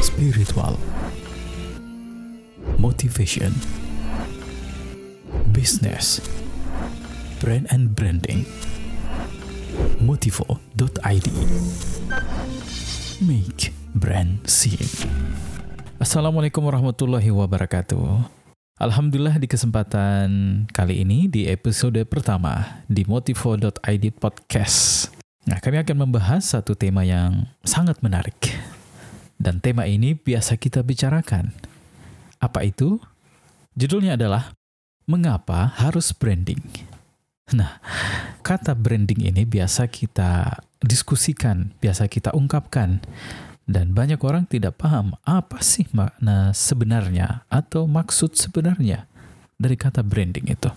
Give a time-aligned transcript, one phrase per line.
[0.00, 0.80] spiritual,
[2.80, 3.52] motivation,
[5.52, 6.24] business,
[7.36, 8.48] brand and branding.
[10.00, 11.28] Motivo.id
[13.20, 14.88] Make brand seen.
[16.00, 18.24] Assalamualaikum warahmatullahi wabarakatuh.
[18.80, 20.28] Alhamdulillah di kesempatan
[20.72, 25.12] kali ini di episode pertama di Motivo.id Podcast.
[25.44, 28.79] Nah, kami akan membahas satu tema yang sangat menarik.
[29.40, 31.56] Dan tema ini biasa kita bicarakan.
[32.36, 33.00] Apa itu?
[33.72, 34.52] Judulnya adalah
[35.10, 36.62] Mengapa harus branding?
[37.50, 37.82] Nah,
[38.46, 43.02] kata branding ini biasa kita diskusikan, biasa kita ungkapkan,
[43.66, 49.10] dan banyak orang tidak paham apa sih makna sebenarnya atau maksud sebenarnya
[49.58, 50.70] dari kata branding itu.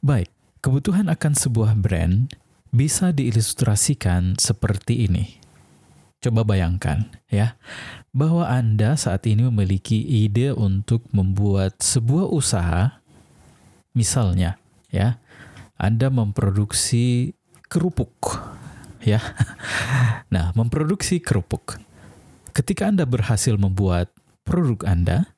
[0.00, 0.32] Baik,
[0.64, 2.32] kebutuhan akan sebuah brand
[2.72, 5.45] bisa diilustrasikan seperti ini.
[6.22, 7.54] Coba bayangkan ya,
[8.10, 12.98] bahwa Anda saat ini memiliki ide untuk membuat sebuah usaha,
[13.92, 14.56] misalnya
[14.88, 15.20] ya,
[15.76, 17.36] anda memproduksi
[17.68, 18.40] kerupuk,
[19.04, 19.20] ya.
[20.32, 21.78] Nah, memproduksi kerupuk.
[22.50, 24.10] Ketika Anda berhasil membuat
[24.42, 25.30] produk Anda,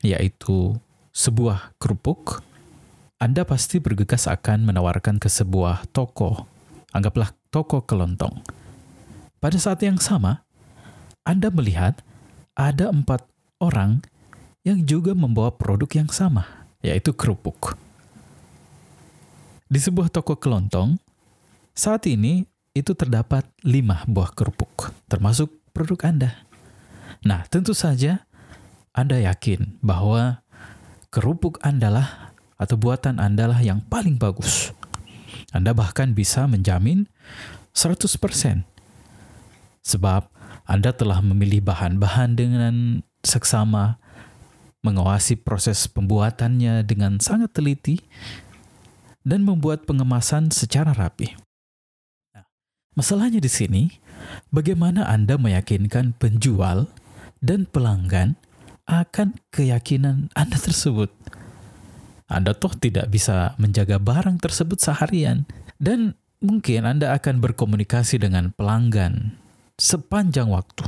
[0.00, 0.78] yaitu
[1.10, 2.40] sebuah kerupuk,
[3.18, 6.46] Anda pasti bergegas akan menawarkan ke sebuah toko.
[6.94, 8.40] Anggaplah toko kelontong.
[9.44, 10.40] Pada saat yang sama,
[11.20, 12.00] Anda melihat
[12.56, 13.28] ada empat
[13.60, 14.00] orang
[14.64, 17.76] yang juga membawa produk yang sama, yaitu kerupuk.
[19.68, 20.96] Di sebuah toko kelontong,
[21.76, 26.30] saat ini itu terdapat lima buah kerupuk, termasuk produk Anda.
[27.28, 28.24] Nah, tentu saja
[28.96, 30.40] Anda yakin bahwa
[31.12, 32.08] kerupuk Anda lah
[32.56, 34.72] atau buatan Anda lah yang paling bagus.
[35.52, 37.12] Anda bahkan bisa menjamin
[37.76, 38.72] 100%.
[39.84, 40.32] Sebab
[40.64, 44.00] Anda telah memilih bahan-bahan dengan seksama,
[44.80, 48.00] mengawasi proses pembuatannya dengan sangat teliti,
[49.24, 51.32] dan membuat pengemasan secara rapi.
[52.32, 52.44] Nah,
[52.96, 53.82] masalahnya di sini,
[54.52, 56.88] bagaimana Anda meyakinkan penjual
[57.40, 58.36] dan pelanggan
[58.84, 61.12] akan keyakinan Anda tersebut?
[62.28, 65.44] Anda toh tidak bisa menjaga barang tersebut seharian
[65.76, 69.43] dan mungkin Anda akan berkomunikasi dengan pelanggan
[69.78, 70.86] sepanjang waktu.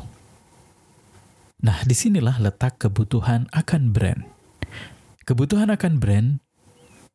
[1.63, 4.23] Nah, di sinilah letak kebutuhan akan brand.
[5.27, 6.29] Kebutuhan akan brand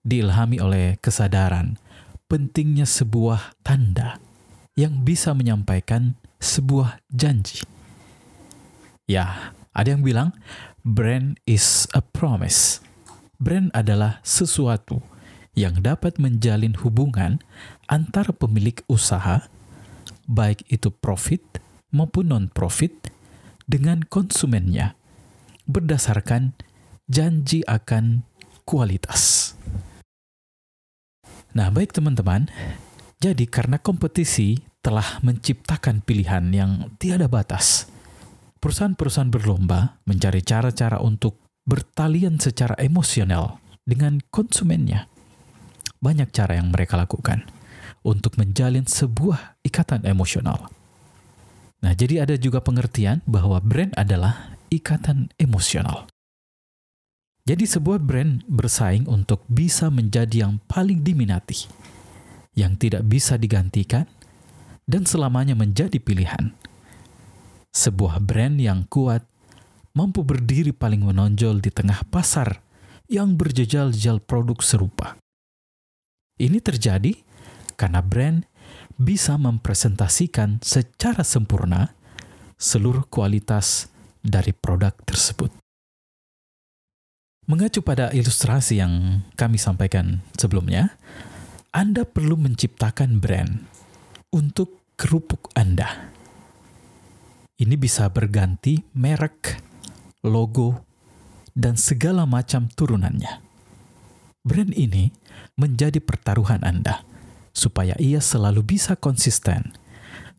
[0.03, 1.79] diilhami oleh kesadaran
[2.25, 4.19] pentingnya sebuah tanda
[4.75, 7.63] yang bisa menyampaikan sebuah janji.
[9.05, 10.31] Ya, ada yang bilang
[10.83, 12.79] brand is a promise.
[13.35, 15.03] Brand adalah sesuatu
[15.55, 17.43] yang dapat menjalin hubungan
[17.91, 19.47] antara pemilik usaha,
[20.31, 21.59] baik itu profit
[21.91, 23.11] maupun non-profit,
[23.67, 24.95] dengan konsumennya
[25.67, 26.55] berdasarkan
[27.07, 28.23] janji akan
[28.63, 29.53] kualitas.
[31.51, 32.47] Nah, baik teman-teman.
[33.21, 37.85] Jadi karena kompetisi telah menciptakan pilihan yang tiada batas.
[38.57, 41.37] Perusahaan-perusahaan berlomba mencari cara-cara untuk
[41.67, 45.05] bertalian secara emosional dengan konsumennya.
[46.01, 47.60] Banyak cara yang mereka lakukan
[48.01, 50.69] untuk menjalin sebuah ikatan emosional.
[51.81, 56.05] Nah, jadi ada juga pengertian bahwa brand adalah ikatan emosional.
[57.41, 61.65] Jadi sebuah brand bersaing untuk bisa menjadi yang paling diminati,
[62.53, 64.05] yang tidak bisa digantikan,
[64.85, 66.53] dan selamanya menjadi pilihan.
[67.73, 69.25] Sebuah brand yang kuat
[69.97, 72.61] mampu berdiri paling menonjol di tengah pasar
[73.09, 75.17] yang berjejal-jejal produk serupa.
[76.37, 77.17] Ini terjadi
[77.81, 78.45] karena brand
[79.01, 81.97] bisa mempresentasikan secara sempurna
[82.61, 83.89] seluruh kualitas
[84.21, 85.49] dari produk tersebut.
[87.49, 90.93] Mengacu pada ilustrasi yang kami sampaikan sebelumnya,
[91.73, 93.65] Anda perlu menciptakan brand
[94.29, 96.13] untuk kerupuk Anda.
[97.57, 99.57] Ini bisa berganti merek,
[100.21, 100.85] logo,
[101.57, 103.41] dan segala macam turunannya.
[104.45, 105.09] Brand ini
[105.57, 107.10] menjadi pertaruhan Anda
[107.51, 109.75] supaya ia selalu bisa konsisten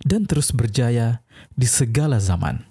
[0.02, 1.22] dan terus berjaya
[1.54, 2.66] di segala zaman.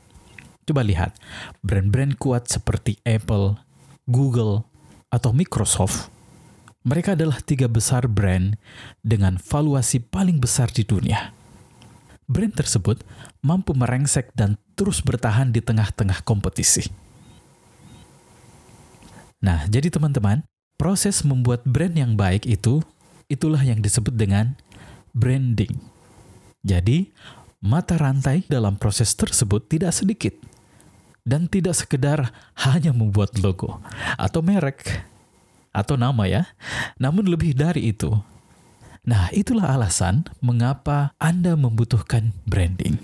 [0.68, 1.18] Coba lihat,
[1.66, 3.58] brand-brand kuat seperti Apple,
[4.06, 4.68] Google,
[5.12, 6.08] atau Microsoft,
[6.82, 8.58] mereka adalah tiga besar brand
[9.06, 11.36] dengan valuasi paling besar di dunia.
[12.26, 13.04] Brand tersebut
[13.44, 16.88] mampu merengsek dan terus bertahan di tengah-tengah kompetisi.
[19.44, 20.46] Nah, jadi teman-teman,
[20.80, 22.82] proses membuat brand yang baik itu,
[23.32, 24.60] itulah yang disebut dengan
[25.16, 25.80] branding.
[26.68, 27.10] Jadi,
[27.64, 30.36] mata rantai dalam proses tersebut tidak sedikit.
[31.22, 33.78] dan tidak sekedar hanya membuat logo
[34.18, 35.06] atau merek
[35.72, 36.44] atau nama ya,
[37.00, 38.12] namun lebih dari itu.
[39.02, 43.02] Nah, itulah alasan mengapa Anda membutuhkan branding.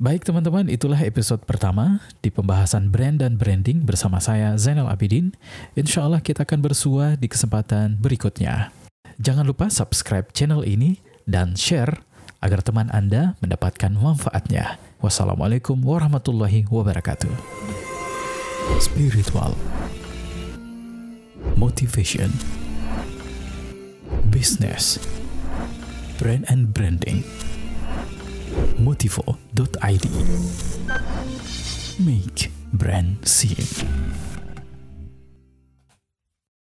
[0.00, 5.36] Baik teman-teman, itulah episode pertama di pembahasan brand dan branding bersama saya Zainal Abidin.
[5.76, 8.72] Insya Allah kita akan bersua di kesempatan berikutnya.
[9.20, 12.00] Jangan lupa subscribe channel ini dan share
[12.40, 14.80] agar teman Anda mendapatkan manfaatnya.
[15.04, 17.36] Wassalamualaikum warahmatullahi wabarakatuh.
[18.80, 19.52] Spiritual
[21.60, 22.32] Motivation
[24.32, 24.96] Business
[26.16, 27.20] Brand and Branding
[28.78, 30.06] motivo.id
[31.98, 33.66] Make brand scene